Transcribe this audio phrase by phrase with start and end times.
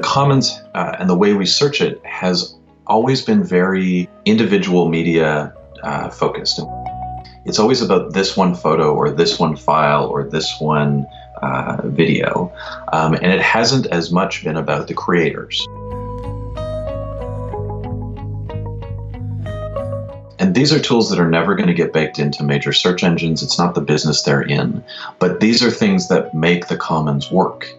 [0.00, 2.56] the commons uh, and the way we search it has
[2.86, 6.60] always been very individual media uh, focused.
[7.44, 11.06] It's always about this one photo or this one file or this one
[11.42, 12.52] uh, video,
[12.92, 15.60] um, and it hasn't as much been about the creators.
[20.38, 23.42] And these are tools that are never going to get baked into major search engines.
[23.42, 24.82] It's not the business they're in.
[25.18, 27.74] But these are things that make the commons work.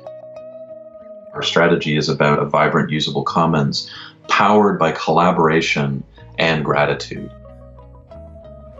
[1.41, 3.89] Our strategy is about a vibrant, usable commons
[4.27, 6.03] powered by collaboration
[6.37, 7.31] and gratitude.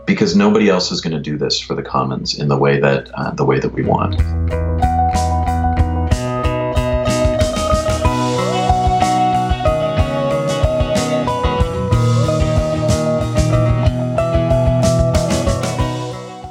[0.06, 3.10] Because nobody else is going to do this for the commons in the way that
[3.14, 4.16] uh, the way that we want.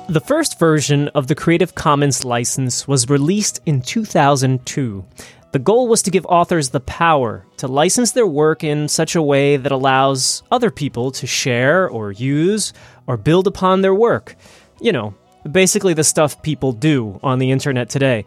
[0.09, 5.05] The first version of the Creative Commons license was released in 2002.
[5.51, 9.21] The goal was to give authors the power to license their work in such a
[9.21, 12.71] way that allows other people to share or use
[13.05, 14.37] or build upon their work.
[14.79, 15.13] You know,
[15.49, 18.23] basically the stuff people do on the internet today.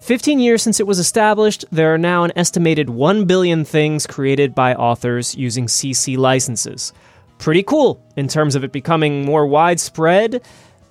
[0.00, 4.54] 15 years since it was established, there are now an estimated 1 billion things created
[4.54, 6.94] by authors using CC licenses.
[7.36, 10.42] Pretty cool in terms of it becoming more widespread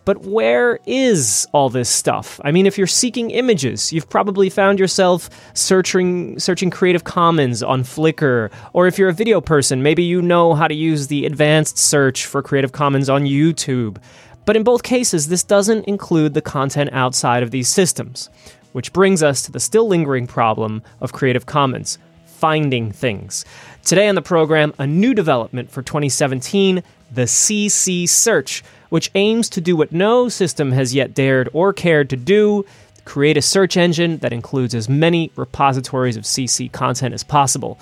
[0.05, 2.39] but where is all this stuff?
[2.43, 7.83] I mean, if you're seeking images, you've probably found yourself searching searching Creative Commons on
[7.83, 11.77] Flickr, or if you're a video person, maybe you know how to use the advanced
[11.77, 13.97] search for Creative Commons on YouTube.
[14.45, 18.29] But in both cases, this doesn't include the content outside of these systems,
[18.71, 21.99] which brings us to the still lingering problem of Creative Commons
[22.39, 23.43] finding things.
[23.89, 29.61] Today on the program, a new development for 2017 the CC Search which aims to
[29.61, 32.67] do what no system has yet dared or cared to do
[33.03, 37.79] create a search engine that includes as many repositories of CC content as possible.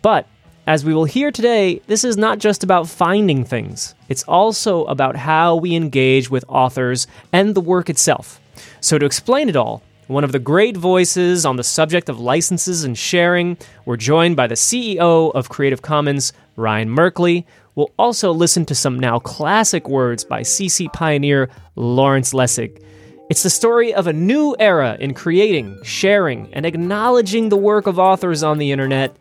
[0.00, 0.28] But
[0.68, 5.16] as we will hear today, this is not just about finding things, it's also about
[5.16, 8.40] how we engage with authors and the work itself.
[8.80, 12.84] So, to explain it all, one of the great voices on the subject of licenses
[12.84, 13.56] and sharing,
[13.86, 19.00] we're joined by the CEO of Creative Commons, Ryan Merkley, We'll also listen to some
[19.00, 22.84] now classic words by CC pioneer Lawrence Lessig.
[23.30, 27.98] It's the story of a new era in creating, sharing, and acknowledging the work of
[27.98, 29.16] authors on the internet.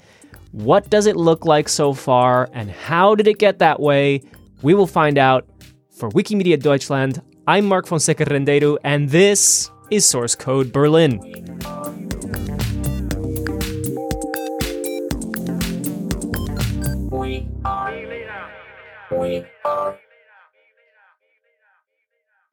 [0.52, 4.22] What does it look like so far, and how did it get that way?
[4.62, 5.48] We will find out.
[5.92, 11.20] For Wikimedia Deutschland, I'm Mark Fonseca Rendeiro, and this is Source Code Berlin.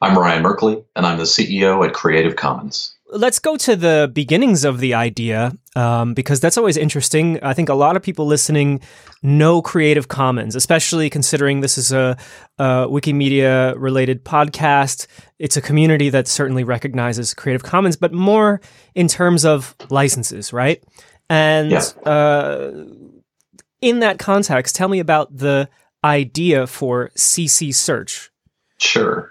[0.01, 2.98] I'm Ryan Merkley, and I'm the CEO at Creative Commons.
[3.11, 7.43] Let's go to the beginnings of the idea um, because that's always interesting.
[7.43, 8.81] I think a lot of people listening
[9.23, 12.19] know Creative Commons, especially considering this is a,
[12.59, 15.07] a Wikimedia related podcast.
[15.39, 18.61] It's a community that certainly recognizes Creative Commons, but more
[18.95, 20.85] in terms of licenses, right?
[21.31, 21.81] And yeah.
[22.05, 22.85] uh,
[23.81, 25.69] in that context, tell me about the
[26.05, 28.31] idea for CC search?
[28.79, 29.31] Sure.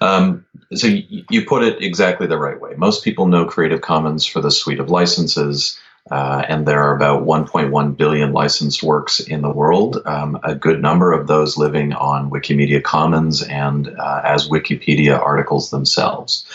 [0.00, 2.72] Um, so you put it exactly the right way.
[2.76, 5.78] Most people know Creative Commons for the suite of licenses,
[6.10, 10.00] uh, and there are about 1.1 billion licensed works in the world.
[10.06, 15.70] Um, a good number of those living on Wikimedia Commons and uh, as Wikipedia articles
[15.70, 16.46] themselves.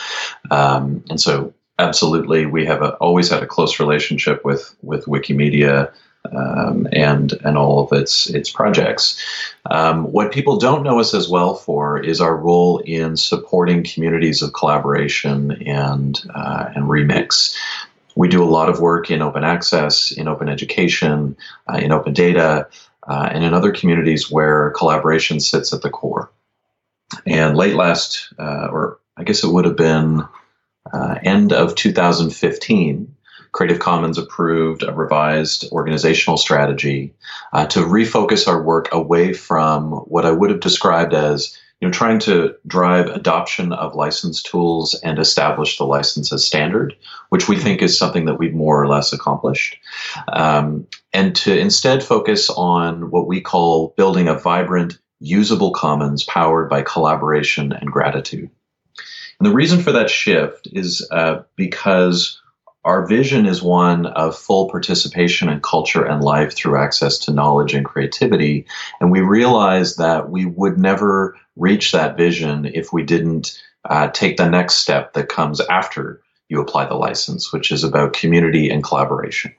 [0.50, 5.92] Um, and so, absolutely, we have a, always had a close relationship with with Wikimedia
[6.32, 9.22] um, and and all of its its projects.
[9.70, 14.42] Um, what people don't know us as well for is our role in supporting communities
[14.42, 17.56] of collaboration and uh, and remix.
[18.16, 21.36] We do a lot of work in open access, in open education,
[21.72, 22.68] uh, in open data,
[23.08, 26.30] uh, and in other communities where collaboration sits at the core.
[27.26, 30.24] And late last, uh, or I guess it would have been
[30.94, 33.16] uh, end of 2015
[33.52, 37.14] Creative Commons approved a revised organizational strategy
[37.54, 41.92] uh, to refocus our work away from what I would have described as you know,
[41.92, 46.96] trying to drive adoption of license tools and establish the license as standard,
[47.30, 49.78] which we think is something that we've more or less accomplished,
[50.32, 56.70] um, and to instead focus on what we call building a vibrant, usable commons powered
[56.70, 58.50] by collaboration and gratitude.
[59.40, 62.40] And the reason for that shift is uh, because
[62.84, 67.74] our vision is one of full participation in culture and life through access to knowledge
[67.74, 68.66] and creativity.
[69.00, 74.38] And we realized that we would never reach that vision if we didn't uh, take
[74.38, 78.84] the next step that comes after you apply the license, which is about community and
[78.84, 79.54] collaboration.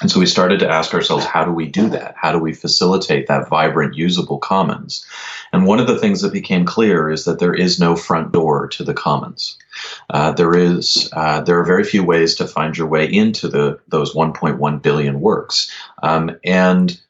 [0.00, 2.14] And so we started to ask ourselves, how do we do that?
[2.16, 5.06] How do we facilitate that vibrant, usable commons?
[5.52, 8.66] And one of the things that became clear is that there is no front door
[8.68, 9.56] to the commons.
[10.10, 13.78] Uh, there is uh, there are very few ways to find your way into the
[13.88, 15.70] those 1.1 billion works,
[16.02, 17.00] um, and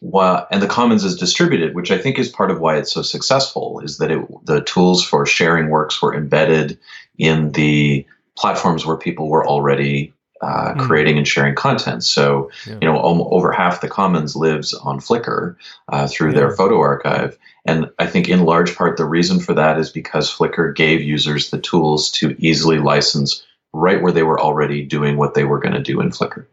[0.00, 3.02] while, and the commons is distributed, which I think is part of why it's so
[3.02, 6.78] successful, is that it, the tools for sharing works were embedded
[7.18, 10.80] in the platforms where people were already uh, mm.
[10.80, 12.04] creating and sharing content.
[12.04, 12.74] So, yeah.
[12.80, 15.56] you know, over half the commons lives on Flickr
[15.88, 16.36] uh, through yeah.
[16.36, 17.38] their photo archive.
[17.66, 21.50] And I think in large part the reason for that is because Flickr gave users
[21.50, 25.74] the tools to easily license right where they were already doing what they were going
[25.74, 26.46] to do in Flickr.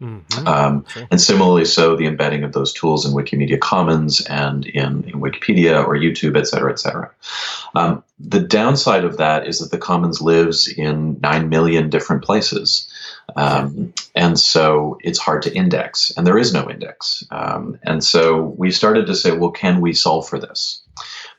[0.00, 0.46] Mm-hmm.
[0.46, 5.20] Um, And similarly, so the embedding of those tools in Wikimedia Commons and in, in
[5.20, 7.10] Wikipedia or YouTube, et cetera, et cetera.
[7.74, 12.88] Um, the downside of that is that the Commons lives in 9 million different places.
[13.36, 17.24] Um, and so it's hard to index, and there is no index.
[17.30, 20.82] Um, and so we started to say, well, can we solve for this?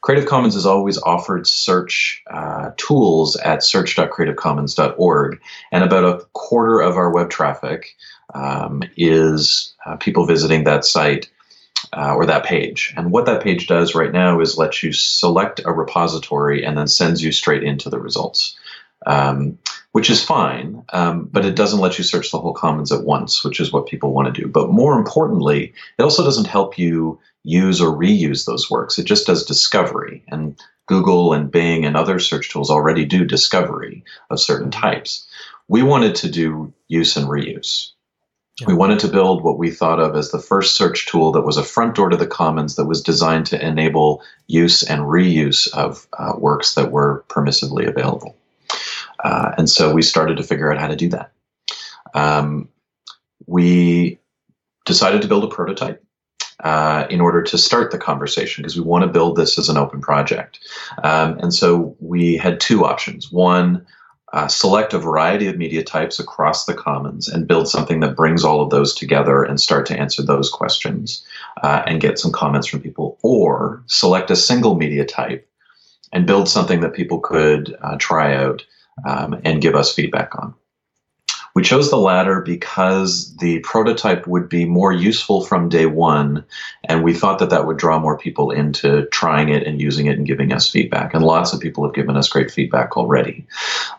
[0.02, 5.40] Creative Commons has always offered search uh, tools at search.creativecommons.org,
[5.72, 7.96] and about a quarter of our web traffic
[8.34, 11.30] um, is uh, people visiting that site
[11.94, 12.94] uh, or that page.
[12.98, 16.88] And what that page does right now is lets you select a repository and then
[16.88, 18.58] sends you straight into the results,
[19.06, 19.58] um,
[19.92, 23.44] which is fine, um, but it doesn't let you search the whole commons at once,
[23.44, 24.48] which is what people want to do.
[24.48, 28.98] But more importantly, it also doesn't help you use or reuse those works.
[28.98, 30.24] It just does discovery.
[30.30, 30.58] And
[30.88, 35.28] Google and Bing and other search tools already do discovery of certain types.
[35.68, 37.92] We wanted to do use and reuse.
[38.68, 41.58] We wanted to build what we thought of as the first search tool that was
[41.58, 46.08] a front door to the commons that was designed to enable use and reuse of
[46.18, 48.36] uh, works that were permissively available.
[49.24, 51.32] Uh, and so we started to figure out how to do that.
[52.14, 52.70] Um,
[53.48, 54.20] we
[54.86, 56.04] decided to build a prototype.
[56.64, 59.78] Uh, in order to start the conversation, because we want to build this as an
[59.78, 60.60] open project.
[61.04, 63.32] Um, and so we had two options.
[63.32, 63.84] One,
[64.34, 68.44] uh, select a variety of media types across the commons and build something that brings
[68.44, 71.26] all of those together and start to answer those questions
[71.64, 75.48] uh, and get some comments from people or select a single media type
[76.14, 78.64] and build something that people could uh, try out
[79.06, 80.54] um, and give us feedback on
[81.54, 86.46] we chose the latter because the prototype would be more useful from day one,
[86.86, 90.18] and we thought that that would draw more people into trying it and using it
[90.18, 91.14] and giving us feedback.
[91.14, 93.46] And lots of people have given us great feedback already.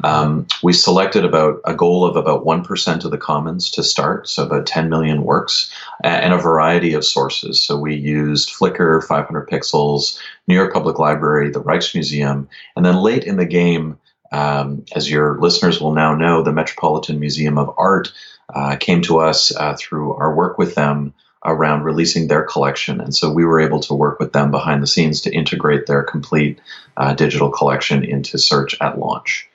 [0.03, 4.45] Um, we selected about a goal of about 1% of the commons to start, so
[4.45, 5.71] about 10 million works,
[6.03, 7.63] and a variety of sources.
[7.63, 13.25] So we used Flickr, 500 pixels, New York Public Library, the Rijksmuseum, and then late
[13.25, 13.99] in the game,
[14.33, 18.13] um, as your listeners will now know, the Metropolitan Museum of Art
[18.55, 21.15] uh, came to us uh, through our work with them
[21.45, 23.01] around releasing their collection.
[23.01, 26.03] And so we were able to work with them behind the scenes to integrate their
[26.03, 26.61] complete
[26.97, 29.49] uh, digital collection into search at launch.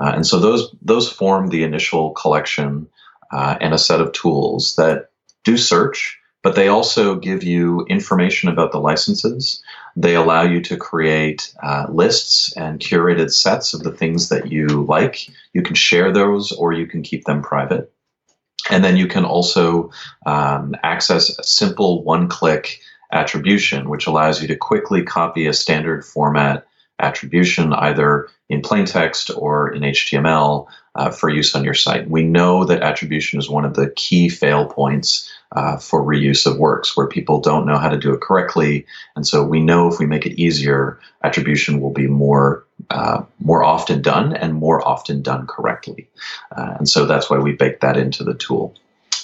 [0.00, 2.88] Uh, and so those, those form the initial collection
[3.30, 5.10] uh, and a set of tools that
[5.44, 9.62] do search, but they also give you information about the licenses.
[9.96, 14.66] They allow you to create uh, lists and curated sets of the things that you
[14.66, 15.28] like.
[15.52, 17.92] You can share those or you can keep them private.
[18.70, 19.90] And then you can also
[20.26, 22.80] um, access a simple one click
[23.12, 26.66] attribution, which allows you to quickly copy a standard format
[26.98, 32.08] attribution either in plain text or in HTML uh, for use on your site.
[32.08, 36.58] We know that attribution is one of the key fail points uh, for reuse of
[36.58, 38.86] works where people don't know how to do it correctly.
[39.16, 43.62] And so we know if we make it easier, attribution will be more uh, more
[43.62, 46.08] often done and more often done correctly.
[46.56, 48.74] Uh, and so that's why we baked that into the tool.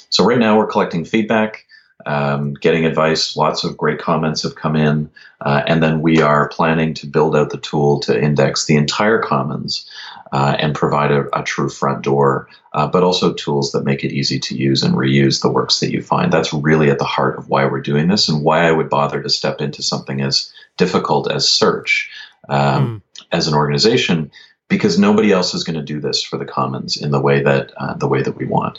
[0.09, 1.67] So right now we're collecting feedback
[2.07, 3.37] um, getting advice.
[3.37, 5.11] Lots of great comments have come in.
[5.41, 9.19] Uh, and then we are planning to build out the tool to index the entire
[9.19, 9.89] commons
[10.33, 14.13] uh, and provide a, a, true front door, uh, but also tools that make it
[14.13, 16.33] easy to use and reuse the works that you find.
[16.33, 19.23] That's really at the heart of why we're doing this and why I would bother
[19.23, 22.11] to step into something as difficult as search
[22.49, 23.25] um, mm.
[23.33, 24.31] as an organization
[24.71, 27.73] because nobody else is going to do this for the commons in the way that
[27.77, 28.79] uh, the way that we want.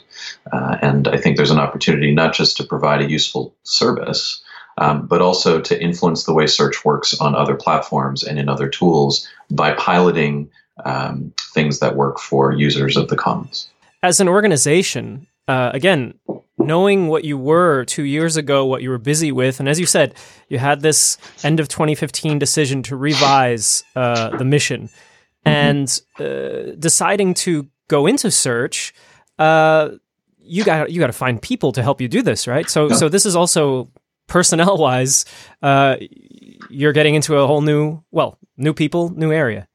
[0.51, 4.41] Uh, and I think there's an opportunity not just to provide a useful service,
[4.79, 8.69] um, but also to influence the way search works on other platforms and in other
[8.69, 10.50] tools by piloting
[10.86, 13.69] um, things that work for users of the commons.
[14.01, 16.13] As an organization, uh, again,
[16.57, 19.86] knowing what you were two years ago, what you were busy with, and as you
[19.86, 20.15] said,
[20.48, 24.89] you had this end of 2015 decision to revise uh, the mission
[25.45, 28.93] and uh, deciding to go into search,
[29.39, 29.89] uh,
[30.39, 32.69] you got you got to find people to help you do this, right?
[32.69, 32.95] So yeah.
[32.95, 33.89] so this is also
[34.27, 35.25] personnel wise,
[35.62, 35.98] uh,
[36.69, 39.67] you're getting into a whole new well new people, new area.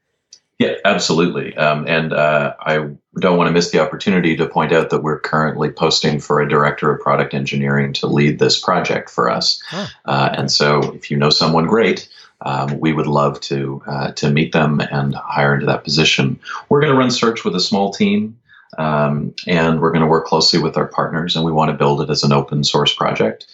[0.58, 1.54] Yeah, absolutely.
[1.56, 2.76] Um, and uh, I
[3.20, 6.48] don't want to miss the opportunity to point out that we're currently posting for a
[6.48, 9.62] director of product engineering to lead this project for us.
[9.72, 9.86] Oh.
[10.06, 12.08] Uh, and so, if you know someone great,
[12.42, 16.38] um, we would love to uh, to meet them and hire into that position.
[16.68, 18.38] We're going to run search with a small team.
[18.78, 22.02] Um, and we're going to work closely with our partners, and we want to build
[22.02, 23.46] it as an open source project.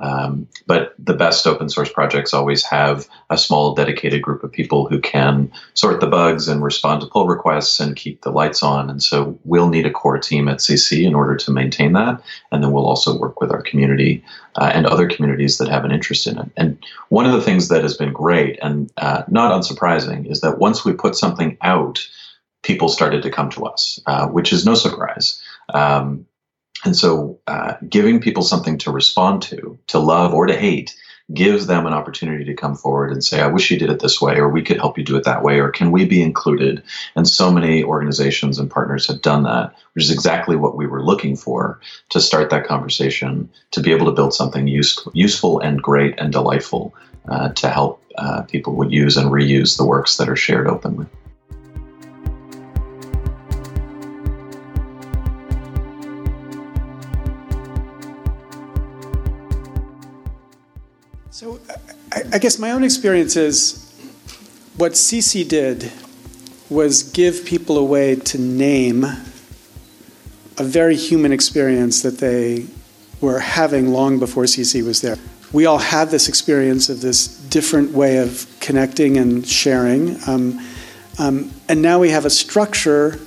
[0.00, 4.86] Um, but the best open source projects always have a small dedicated group of people
[4.86, 8.88] who can sort the bugs and respond to pull requests and keep the lights on.
[8.88, 12.22] And so we'll need a core team at CC in order to maintain that.
[12.50, 14.24] And then we'll also work with our community
[14.56, 16.50] uh, and other communities that have an interest in it.
[16.56, 20.58] And one of the things that has been great and uh, not unsurprising is that
[20.58, 22.06] once we put something out,
[22.62, 25.42] people started to come to us, uh, which is no surprise.
[25.72, 26.26] Um,
[26.84, 30.96] and so, uh, giving people something to respond to, to love or to hate,
[31.34, 34.20] gives them an opportunity to come forward and say, I wish you did it this
[34.20, 36.82] way, or we could help you do it that way, or can we be included?
[37.14, 41.04] And so many organizations and partners have done that, which is exactly what we were
[41.04, 45.82] looking for to start that conversation, to be able to build something useful, useful and
[45.82, 46.94] great and delightful
[47.28, 51.06] uh, to help uh, people would use and reuse the works that are shared openly.
[62.12, 63.86] I guess my own experience is
[64.76, 65.92] what CC did
[66.68, 72.66] was give people a way to name a very human experience that they
[73.20, 75.18] were having long before CC was there.
[75.52, 80.16] We all had this experience of this different way of connecting and sharing.
[80.26, 80.66] Um,
[81.18, 83.20] um, and now we have a structure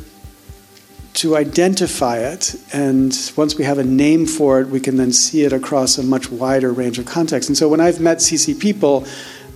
[1.14, 2.56] to identify it.
[2.74, 6.04] And once we have a name for it, we can then see it across a
[6.04, 7.50] much wider range of contexts.
[7.50, 9.06] And so when I've met CC people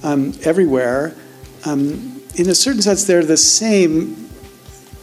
[0.03, 1.15] um, everywhere,
[1.65, 4.29] um, in a certain sense, they're the same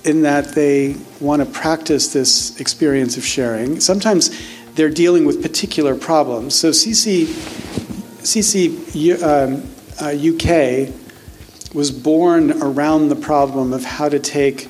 [0.05, 3.81] in that they want to practice this experience of sharing.
[3.81, 4.31] Sometimes
[4.75, 6.55] they're dealing with particular problems.
[6.55, 7.25] So CC,
[8.23, 9.69] CC um,
[10.01, 10.95] uh, UK
[11.75, 14.69] was born around the problem of how to take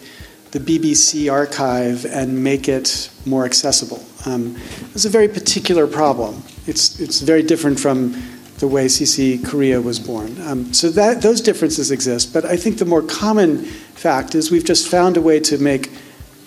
[0.55, 4.01] the BBC archive and make it more accessible.
[4.25, 4.57] Um,
[4.95, 6.45] it's a very particular problem.
[6.69, 8.13] It's, it's very different from
[8.59, 10.41] the way CC Korea was born.
[10.43, 14.65] Um, so that, those differences exist, but I think the more common fact is we've
[14.65, 15.91] just found a way to make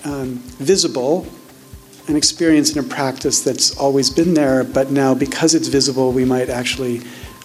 [0.05, 1.27] um, visible
[2.07, 6.23] an experience and a practice that's always been there, but now because it's visible, we
[6.23, 7.01] might actually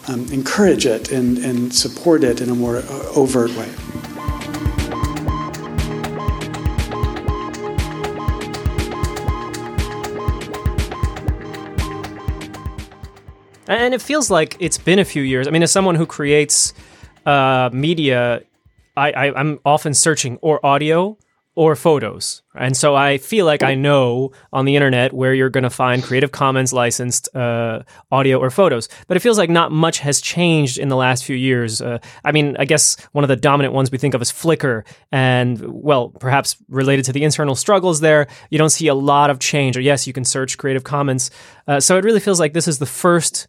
[0.07, 3.69] um, encourage it and, and support it in a more uh, overt way.
[13.75, 15.47] And it feels like it's been a few years.
[15.47, 16.75] I mean, as someone who creates
[17.27, 18.43] uh, media,
[18.97, 21.17] I, I, I'm often searching or audio
[21.55, 22.43] or photos.
[22.55, 26.03] And so I feel like I know on the internet where you're going to find
[26.03, 28.89] Creative Commons licensed uh, audio or photos.
[29.07, 31.83] But it feels like not much has changed in the last few years.
[31.83, 34.85] Uh, I mean, I guess one of the dominant ones we think of is Flickr.
[35.11, 39.39] And, well, perhaps related to the internal struggles there, you don't see a lot of
[39.39, 39.77] change.
[39.77, 41.31] Or, yes, you can search Creative Commons.
[41.69, 43.47] Uh, so it really feels like this is the first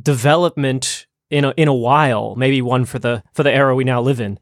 [0.00, 4.00] development in a, in a while, maybe one for the for the era we now
[4.00, 4.38] live in.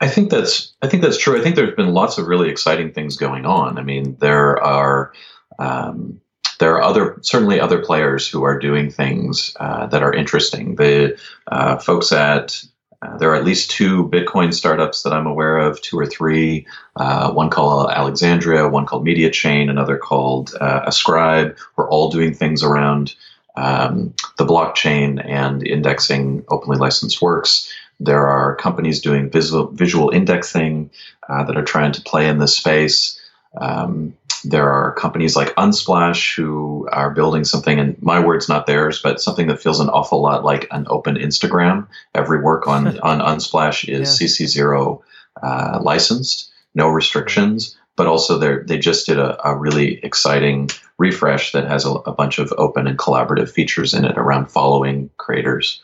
[0.00, 1.38] I think that's I think that's true.
[1.38, 3.78] I think there's been lots of really exciting things going on.
[3.78, 5.12] I mean, there are
[5.58, 6.20] um,
[6.58, 10.76] there are other certainly other players who are doing things uh, that are interesting.
[10.76, 12.62] The uh, folks at
[13.02, 16.66] uh, there are at least two Bitcoin startups that I'm aware of, two or three.
[16.96, 21.56] Uh, one called Alexandria, one called Mediachain, another called uh, Ascribe.
[21.76, 23.14] We're all doing things around
[23.56, 27.72] um, the blockchain and indexing openly licensed works.
[27.98, 30.90] There are companies doing visual, visual indexing
[31.28, 33.20] uh, that are trying to play in this space.
[33.58, 39.00] Um, there are companies like Unsplash who are building something, and my word's not theirs,
[39.02, 41.88] but something that feels an awful lot like an open Instagram.
[42.14, 44.26] Every work on, on Unsplash is yeah.
[44.26, 45.00] CC0
[45.42, 51.52] uh, licensed, no restrictions but also they they just did a, a, really exciting refresh
[51.52, 55.80] that has a, a, bunch of open and collaborative features in it around following creators.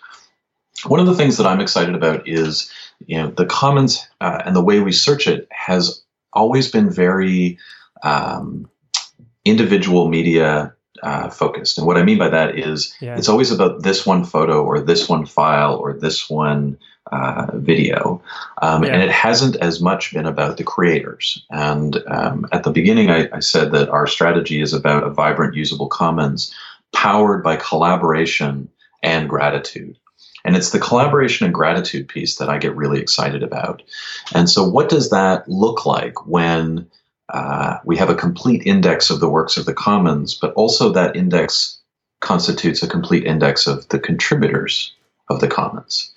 [0.86, 2.70] One of the things that I'm excited about is
[3.06, 6.02] you know the Commons uh, and the way we search it has
[6.32, 7.58] always been very
[8.02, 8.68] um,
[9.44, 11.78] individual media uh, focused.
[11.78, 13.16] And what I mean by that is yeah.
[13.16, 16.78] it's always about this one photo or this one file or this one
[17.12, 18.22] uh, video,
[18.62, 18.92] um, yeah.
[18.92, 21.44] and it hasn't as much been about the creators.
[21.50, 25.54] And um, at the beginning, I, I, said that our strategy is about a vibrant,
[25.54, 26.54] usable commons
[26.94, 28.68] powered by collaboration
[29.02, 29.98] and gratitude.
[30.44, 33.82] And it's the collaboration and gratitude piece that I get really excited about.
[34.34, 36.88] And so, what does that look like when
[37.28, 41.14] uh, we have a complete index of the works of the commons, but also that
[41.14, 41.78] index
[42.20, 44.94] constitutes a complete index of the contributors
[45.28, 46.11] of the commons?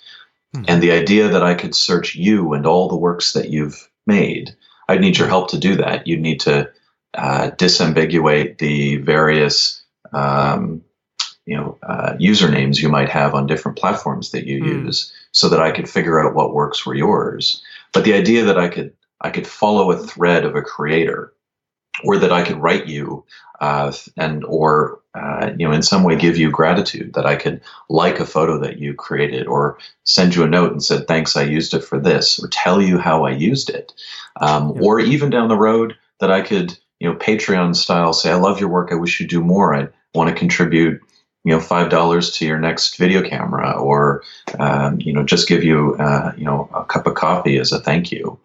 [0.56, 0.64] Hmm.
[0.68, 4.56] And the idea that I could search you and all the works that you've made,
[4.88, 6.08] I'd need your help to do that.
[6.08, 6.72] You'd need to
[7.14, 9.84] uh, disambiguate the various
[10.14, 10.84] um,
[11.46, 14.68] you know uh, usernames you might have on different platforms that you mm.
[14.68, 18.58] use so that i could figure out what works were yours but the idea that
[18.58, 21.34] i could i could follow a thread of a creator
[22.04, 23.24] or that i could write you
[23.62, 27.62] uh, and or uh, you know in some way give you gratitude that i could
[27.90, 31.44] like a photo that you created or send you a note and said thanks i
[31.44, 33.94] used it for this or tell you how i used it.
[34.42, 34.82] Um, yeah.
[34.82, 38.60] or even down the road that i could you know patreon style say i love
[38.60, 38.92] your work.
[38.92, 39.74] I wish you'd do more.
[39.74, 41.02] I want to contribute
[41.46, 44.24] you know five dollars to your next video camera or
[44.60, 47.80] um, you know just give you uh, you know a cup of coffee as a
[47.80, 48.38] thank you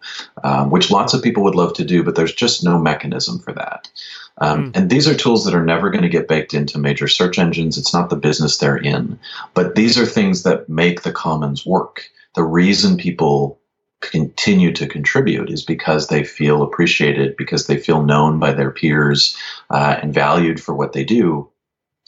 [0.43, 3.51] um, which lots of people would love to do but there's just no mechanism for
[3.51, 3.89] that
[4.37, 4.77] um, mm.
[4.77, 7.77] and these are tools that are never going to get baked into major search engines
[7.77, 9.17] it's not the business they're in
[9.53, 13.59] but these are things that make the commons work the reason people
[13.99, 19.37] continue to contribute is because they feel appreciated because they feel known by their peers
[19.69, 21.47] uh, and valued for what they do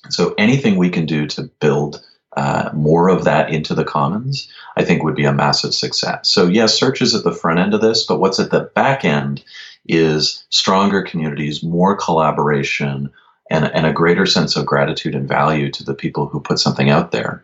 [0.10, 2.04] so anything we can do to build
[2.36, 6.30] uh, more of that into the commons, I think would be a massive success.
[6.30, 9.06] So yes, search is at the front end of this, but what's at the back
[9.06, 9.44] end
[9.88, 13.12] is stronger communities, more collaboration,
[13.50, 16.90] and, and a greater sense of gratitude and value to the people who put something
[16.90, 17.44] out there.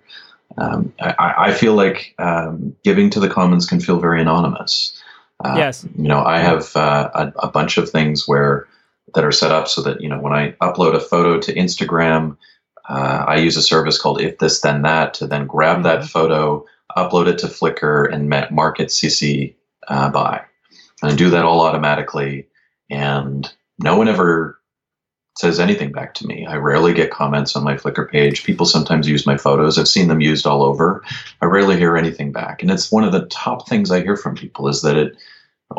[0.58, 5.00] Um, I, I, feel like um, giving to the commons can feel very anonymous.
[5.44, 5.86] Uh, yes.
[5.96, 8.68] You know, I have uh, a, a bunch of things where
[9.14, 12.38] that are set up so that you know when I upload a photo to Instagram,
[12.88, 15.84] uh, I use a service called If This Then That to then grab mm-hmm.
[15.84, 16.66] that photo,
[16.98, 19.54] upload it to Flickr, and mark it CC
[19.88, 20.42] uh, by,
[21.02, 22.48] and I do that all automatically.
[22.90, 24.60] And no one ever
[25.38, 26.46] says anything back to me.
[26.46, 28.44] I rarely get comments on my Flickr page.
[28.44, 29.78] People sometimes use my photos.
[29.78, 31.04] I've seen them used all over.
[31.42, 32.62] I rarely hear anything back.
[32.62, 35.16] And it's one of the top things I hear from people is that it,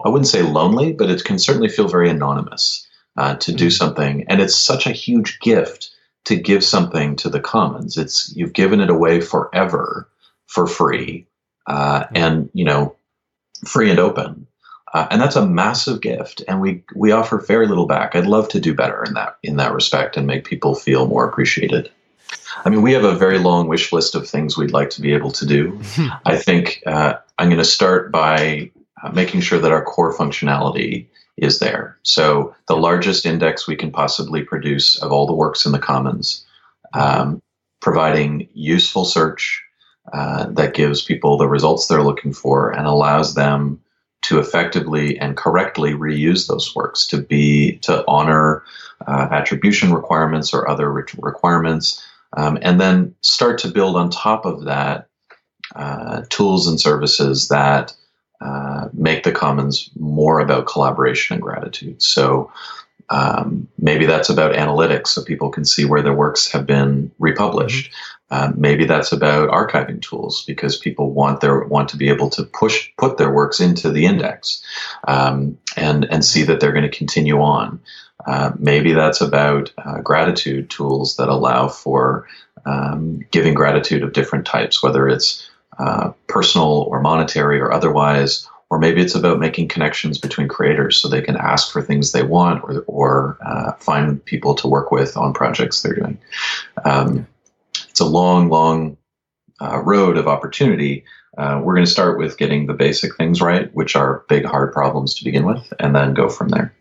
[0.04, 3.70] I wouldn't say lonely, but it can certainly feel very anonymous uh, to do mm-hmm.
[3.70, 4.24] something.
[4.28, 5.90] And it's such a huge gift
[6.24, 7.98] to give something to the commons.
[7.98, 10.08] It's you've given it away forever
[10.46, 11.26] for free,
[11.66, 12.16] uh, mm-hmm.
[12.16, 12.96] and you know,
[13.66, 14.46] free and open.
[14.92, 18.16] Uh, and that's a massive gift, and we we offer very little back.
[18.16, 21.28] I'd love to do better in that in that respect and make people feel more
[21.28, 21.90] appreciated.
[22.64, 25.12] I mean, we have a very long wish list of things we'd like to be
[25.12, 25.80] able to do.
[26.26, 28.70] I think uh, I'm going to start by
[29.02, 31.96] uh, making sure that our core functionality is there.
[32.02, 36.44] So the largest index we can possibly produce of all the works in the commons,
[36.92, 37.40] um,
[37.80, 39.62] providing useful search
[40.12, 43.80] uh, that gives people the results they're looking for and allows them
[44.22, 48.62] to effectively and correctly reuse those works to be to honor
[49.06, 52.04] uh, attribution requirements or other requirements
[52.36, 55.08] um, and then start to build on top of that
[55.74, 57.94] uh, tools and services that
[58.40, 62.02] uh, make the commons more about collaboration and gratitude.
[62.02, 62.50] So
[63.10, 67.90] um, maybe that's about analytics, so people can see where their works have been republished.
[67.90, 67.96] Mm-hmm.
[68.32, 72.44] Um, maybe that's about archiving tools because people want their want to be able to
[72.44, 74.62] push put their works into the index
[75.08, 77.80] um, and and see that they're going to continue on.
[78.26, 82.28] Uh, maybe that's about uh, gratitude tools that allow for
[82.66, 88.78] um, giving gratitude of different types, whether it's uh, personal or monetary or otherwise, or
[88.78, 92.62] maybe it's about making connections between creators so they can ask for things they want
[92.62, 96.18] or, or uh, find people to work with on projects they're doing.
[96.84, 97.26] Um,
[97.88, 98.96] it's a long, long
[99.60, 101.04] uh, road of opportunity.
[101.36, 104.72] Uh, we're going to start with getting the basic things right, which are big, hard
[104.72, 106.72] problems to begin with, and then go from there.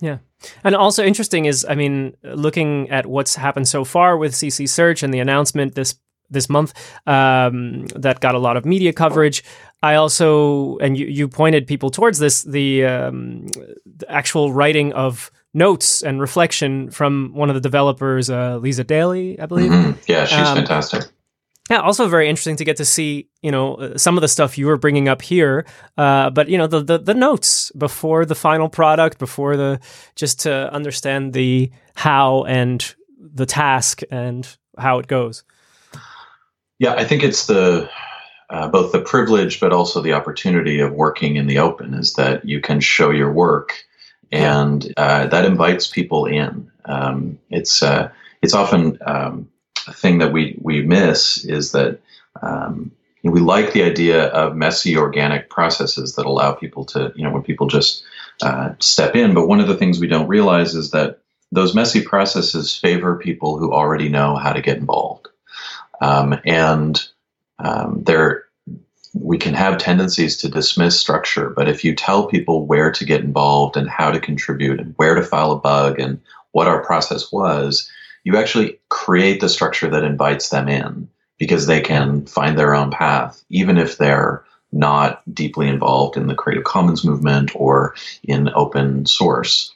[0.00, 0.18] Yeah.
[0.64, 5.02] And also interesting is, I mean, looking at what's happened so far with CC Search
[5.02, 5.94] and the announcement this
[6.32, 6.72] this month
[7.06, 9.44] um, that got a lot of media coverage.
[9.82, 15.30] I also, and you, you pointed people towards this, the, um, the actual writing of
[15.54, 19.70] notes and reflection from one of the developers, uh, Liza Daly, I believe.
[19.70, 20.00] Mm-hmm.
[20.06, 21.04] Yeah, she's um, fantastic.
[21.70, 24.58] Yeah, also very interesting to get to see, you know, uh, some of the stuff
[24.58, 25.64] you were bringing up here,
[25.96, 29.80] uh, but you know, the, the, the notes before the final product, before the
[30.16, 35.44] just to understand the how and the task and how it goes.
[36.78, 37.88] Yeah, I think it's the
[38.52, 42.44] uh, both the privilege but also the opportunity of working in the open is that
[42.44, 43.84] you can show your work
[44.30, 46.70] and uh, that invites people in.
[46.84, 48.10] Um, it's uh,
[48.40, 49.48] it's often um,
[49.86, 52.00] a thing that we we miss is that
[52.42, 52.90] um,
[53.22, 57.42] we like the idea of messy organic processes that allow people to you know when
[57.42, 58.04] people just
[58.42, 59.34] uh, step in.
[59.34, 61.20] But one of the things we don't realize is that
[61.52, 65.28] those messy processes favor people who already know how to get involved,
[66.00, 67.06] um, and
[67.62, 68.44] um, they're
[69.14, 73.20] we can have tendencies to dismiss structure, but if you tell people where to get
[73.20, 76.18] involved and how to contribute and where to file a bug and
[76.52, 77.90] what our process was,
[78.24, 82.90] you actually create the structure that invites them in because they can find their own
[82.90, 89.04] path, even if they're not deeply involved in the Creative Commons movement or in open
[89.04, 89.74] source.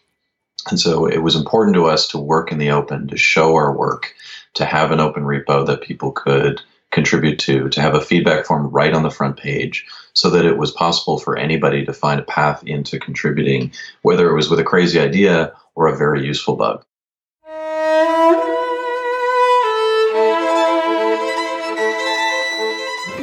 [0.70, 3.76] And so it was important to us to work in the open, to show our
[3.76, 4.14] work,
[4.54, 8.68] to have an open repo that people could contribute to, to have a feedback form
[8.68, 12.22] right on the front page so that it was possible for anybody to find a
[12.24, 13.72] path into contributing,
[14.02, 16.84] whether it was with a crazy idea or a very useful bug.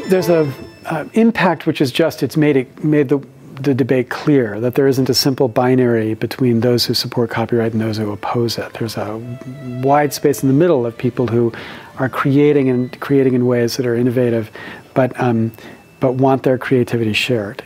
[0.09, 0.53] There's a
[0.85, 3.19] uh, impact which is just it's made it made the
[3.55, 7.81] the debate clear that there isn't a simple binary between those who support copyright and
[7.81, 8.73] those who oppose it.
[8.73, 9.17] There's a
[9.83, 11.53] wide space in the middle of people who
[11.97, 14.51] are creating and creating in ways that are innovative,
[14.93, 15.51] but um,
[15.99, 17.63] but want their creativity shared.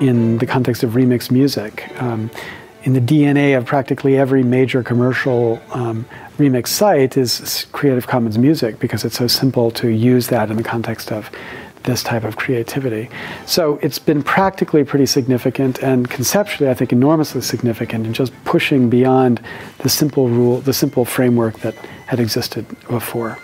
[0.00, 2.30] In the context of remix music, um,
[2.84, 6.06] in the DNA of practically every major commercial um,
[6.38, 10.62] remix site is Creative Commons music because it's so simple to use that in the
[10.62, 11.30] context of
[11.84, 13.08] this type of creativity.
[13.46, 18.90] So it's been practically pretty significant and conceptually, I think, enormously significant in just pushing
[18.90, 19.40] beyond
[19.78, 21.74] the simple rule, the simple framework that
[22.06, 23.38] had existed before.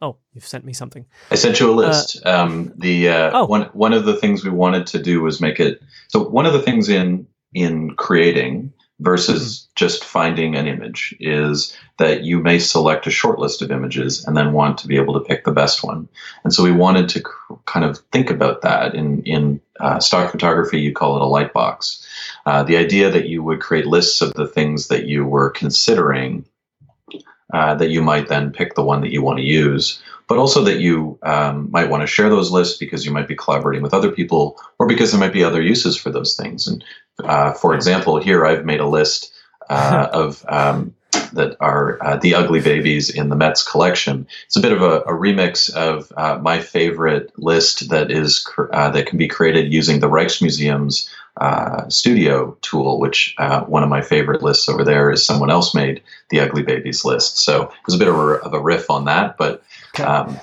[0.00, 1.06] Oh, you've sent me something.
[1.30, 2.20] I sent you a list.
[2.24, 3.46] Uh, um, the uh, oh.
[3.46, 5.82] one one of the things we wanted to do was make it.
[6.08, 9.72] So one of the things in in creating versus mm-hmm.
[9.76, 14.36] just finding an image is that you may select a short list of images and
[14.36, 16.08] then want to be able to pick the best one.
[16.44, 17.22] And so we wanted to
[17.66, 20.80] kind of think about that in in uh, stock photography.
[20.80, 22.06] You call it a light box.
[22.46, 26.44] Uh, the idea that you would create lists of the things that you were considering.
[27.50, 30.62] Uh, that you might then pick the one that you want to use, but also
[30.62, 33.94] that you um, might want to share those lists because you might be collaborating with
[33.94, 36.66] other people or because there might be other uses for those things.
[36.68, 36.84] And
[37.24, 39.32] uh, for example, here I've made a list
[39.70, 40.94] uh, of um,
[41.32, 44.26] that are uh, the ugly babies in the Met's collection.
[44.46, 48.90] It's a bit of a, a remix of uh, my favorite list that is uh,
[48.90, 53.34] that can be created using the Rijksmuseum's uh, studio tool, which
[53.66, 57.38] one of my favorite lists over there is someone else made the ugly babies list.
[57.38, 59.62] So there's a bit of a, of a riff on that, but.
[59.98, 60.38] Um,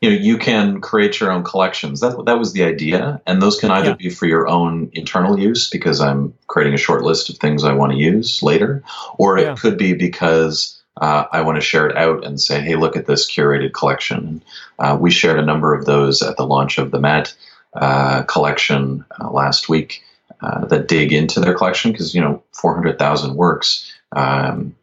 [0.00, 2.00] you know you can create your own collections.
[2.00, 3.20] That that was the idea.
[3.26, 3.94] And those can either yeah.
[3.94, 7.72] be for your own internal use because i'm creating a short list of things i
[7.72, 8.82] want to use later
[9.18, 9.52] or yeah.
[9.52, 12.96] it could be because uh, i want to share it out and say hey look
[12.96, 14.42] at this curated collection.
[14.78, 17.34] Uh, we shared a number of those at the launch of the met
[17.74, 20.02] uh, collection uh, last week
[20.40, 24.74] uh, that dig into their collection because you know 400000 works um,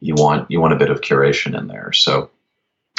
[0.00, 1.92] you want you want a bit of curation in there.
[1.92, 2.30] So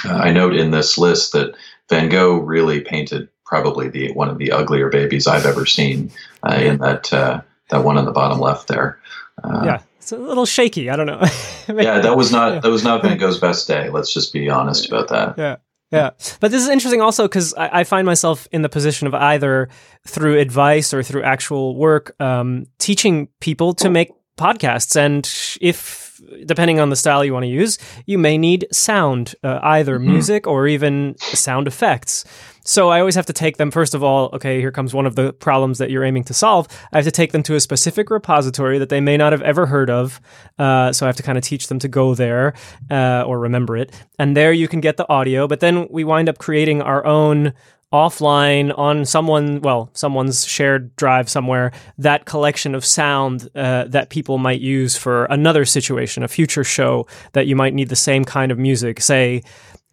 [0.05, 1.55] uh, I note in this list that
[1.89, 6.11] Van Gogh really painted probably the one of the uglier babies I've ever seen
[6.43, 8.99] uh, in that uh, that one on the bottom left there.
[9.43, 10.89] Uh, yeah, it's a little shaky.
[10.89, 11.21] I don't know.
[11.69, 13.89] yeah, that was not that was not Van Gogh's best day.
[13.89, 15.37] Let's just be honest about that.
[15.37, 15.57] Yeah.
[15.89, 16.09] Yeah.
[16.41, 19.69] But this is interesting also because I, I, find myself in the position of either
[20.05, 24.97] through advice or through actual work um, teaching people to make podcasts.
[24.97, 25.25] And
[25.61, 26.06] if
[26.45, 30.11] depending on the style you want to use, you may need sound, uh, either mm-hmm.
[30.11, 32.25] music or even sound effects.
[32.67, 35.15] So I always have to take them, first of all, okay, here comes one of
[35.15, 36.67] the problems that you're aiming to solve.
[36.91, 39.67] I have to take them to a specific repository that they may not have ever
[39.67, 40.19] heard of.
[40.59, 42.53] Uh, so I have to kind of teach them to go there
[42.91, 43.93] uh, or remember it.
[44.19, 47.53] And there you can get the audio, but then we wind up creating our own
[47.93, 54.37] offline on someone well someone's shared drive somewhere that collection of sound uh, that people
[54.37, 58.51] might use for another situation a future show that you might need the same kind
[58.51, 59.41] of music say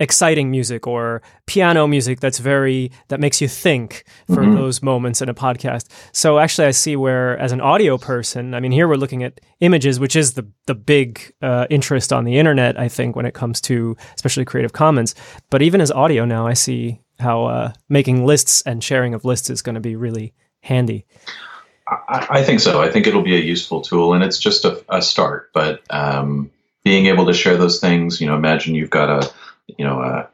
[0.00, 4.57] exciting music or piano music that's very that makes you think for mm-hmm.
[4.57, 8.61] those moments in a podcast so actually i see where as an audio person i
[8.61, 12.38] mean here we're looking at images which is the the big uh, interest on the
[12.38, 15.14] internet i think when it comes to especially creative commons
[15.48, 19.50] but even as audio now i see how uh, making lists and sharing of lists
[19.50, 21.07] is going to be really handy.
[21.88, 22.83] I, I, think so.
[22.83, 25.50] I think it'll be a useful tool, and it's just a, a start.
[25.53, 26.50] But um,
[26.83, 29.33] being able to share those things, you know, imagine you've got a
[29.79, 30.29] you know a,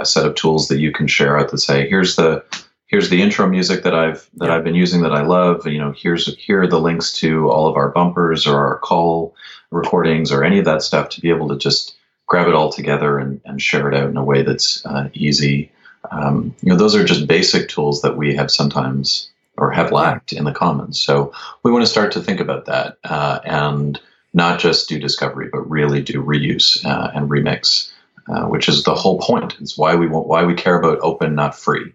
[0.00, 2.44] a set of tools that you can share out that say, here's the
[2.86, 5.66] here's the intro music that I've that I've been using that I love.
[5.66, 9.34] You know, here's here are the links to all of our bumpers or our call
[9.70, 11.96] recordings or any of that stuff to be able to just
[12.26, 15.70] grab it all together and, and share it out in a way that's uh, easy.
[16.10, 20.32] Um, you know, those are just basic tools that we have sometimes or have lacked
[20.32, 21.00] in the commons.
[21.00, 23.98] So we want to start to think about that uh, and
[24.34, 27.90] not just do discovery, but really do reuse uh, and remix,
[28.28, 29.56] uh, which is the whole point.
[29.60, 31.94] It's why we want why we care about open, not free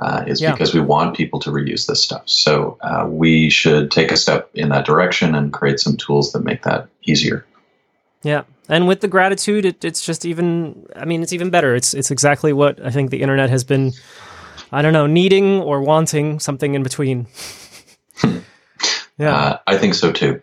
[0.00, 0.52] uh, is yeah.
[0.52, 2.28] because we want people to reuse this stuff.
[2.28, 6.44] So uh, we should take a step in that direction and create some tools that
[6.44, 7.44] make that easier.
[8.22, 10.86] Yeah, and with the gratitude, it, it's just even.
[10.96, 11.74] I mean, it's even better.
[11.74, 13.92] It's it's exactly what I think the internet has been.
[14.72, 17.26] I don't know, needing or wanting something in between.
[19.18, 20.40] yeah, uh, I think so too.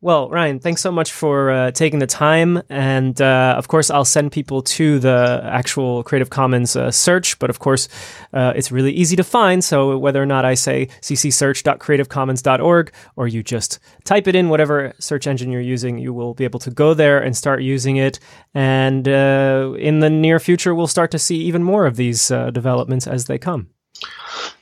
[0.00, 2.62] Well, Ryan, thanks so much for uh, taking the time.
[2.70, 7.36] And uh, of course, I'll send people to the actual Creative Commons uh, search.
[7.40, 7.88] But of course,
[8.32, 9.64] uh, it's really easy to find.
[9.64, 15.26] So whether or not I say ccsearch.creativecommons.org or you just type it in, whatever search
[15.26, 18.20] engine you're using, you will be able to go there and start using it.
[18.54, 22.50] And uh, in the near future, we'll start to see even more of these uh,
[22.50, 23.70] developments as they come.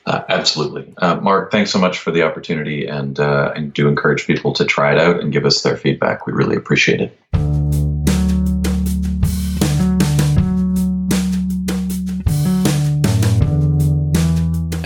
[0.07, 0.93] Uh, absolutely.
[0.99, 4.65] Uh, Mark, thanks so much for the opportunity and, uh, and do encourage people to
[4.65, 6.27] try it out and give us their feedback.
[6.27, 7.19] We really appreciate it.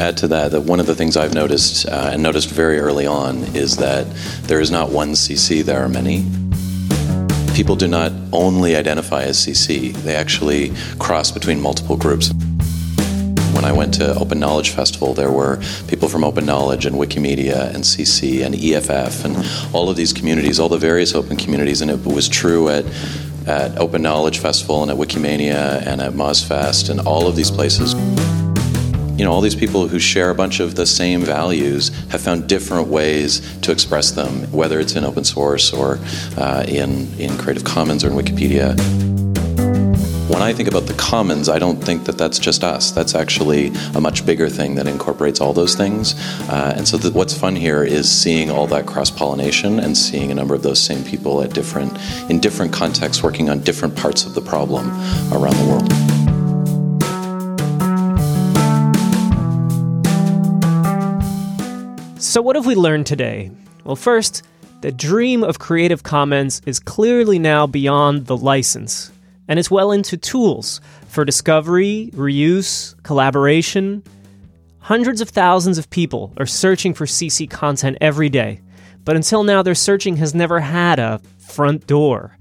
[0.00, 3.06] Add to that that one of the things I've noticed uh, and noticed very early
[3.06, 4.06] on is that
[4.44, 6.24] there is not one CC, there are many.
[7.54, 12.32] People do not only identify as CC, they actually cross between multiple groups.
[13.80, 18.44] Went to Open Knowledge Festival, there were people from Open Knowledge and Wikimedia and CC
[18.44, 19.34] and EFF and
[19.74, 22.84] all of these communities, all the various open communities, and it was true at
[23.46, 27.94] at Open Knowledge Festival and at Wikimania and at MozFest and all of these places.
[29.18, 32.50] You know, all these people who share a bunch of the same values have found
[32.50, 35.98] different ways to express them, whether it's in open source or
[36.36, 38.76] uh, in, in Creative Commons or in Wikipedia.
[40.30, 42.92] When I think about the commons, I don't think that that's just us.
[42.92, 46.14] That's actually a much bigger thing that incorporates all those things.
[46.48, 50.30] Uh, and so, the, what's fun here is seeing all that cross pollination and seeing
[50.30, 51.98] a number of those same people at different,
[52.30, 54.88] in different contexts, working on different parts of the problem
[55.32, 55.90] around the world.
[62.22, 63.50] So, what have we learned today?
[63.82, 64.44] Well, first,
[64.82, 69.10] the dream of Creative Commons is clearly now beyond the license
[69.50, 74.04] and it's well into tools for discovery, reuse, collaboration.
[74.78, 78.60] Hundreds of thousands of people are searching for CC content every day,
[79.04, 82.38] but until now, their searching has never had a front door.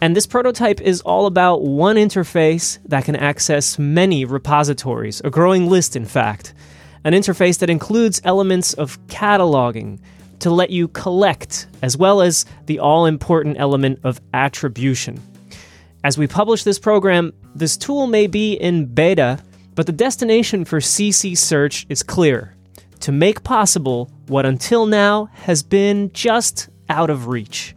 [0.00, 5.68] And this prototype is all about one interface that can access many repositories, a growing
[5.68, 6.54] list, in fact.
[7.02, 9.98] An interface that includes elements of cataloging
[10.38, 15.20] to let you collect, as well as the all important element of attribution.
[16.02, 19.38] As we publish this program, this tool may be in beta,
[19.74, 22.56] but the destination for CC Search is clear
[23.00, 27.74] to make possible what until now has been just out of reach.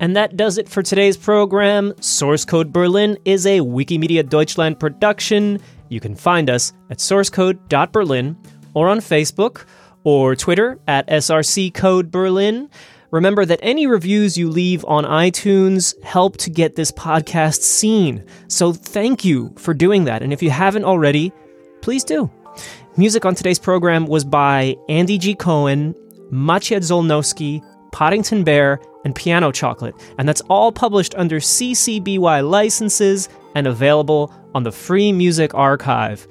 [0.00, 1.92] And that does it for today's program.
[2.00, 5.60] Source Code Berlin is a Wikimedia Deutschland production.
[5.90, 8.36] You can find us at sourcecode.berlin
[8.74, 9.64] or on Facebook
[10.04, 12.70] or Twitter at SRC Code Berlin.
[13.10, 18.24] Remember that any reviews you leave on iTunes help to get this podcast seen.
[18.48, 20.22] So thank you for doing that.
[20.22, 21.32] And if you haven't already,
[21.82, 22.30] please do.
[22.96, 25.34] Music on today's program was by Andy G.
[25.34, 25.94] Cohen,
[26.30, 29.94] Maciej Zolnowski, Poddington Bear, and Piano Chocolate.
[30.18, 36.28] And that's all published under CC BY licenses and available on the Free Music Archive.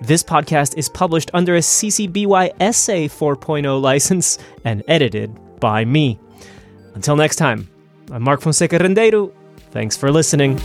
[0.00, 6.18] This podcast is published under a CC BY SA 4.0 license and edited by me.
[6.94, 7.68] Until next time,
[8.10, 9.32] I'm Mark Fonseca Rendeiro.
[9.70, 10.58] Thanks for listening.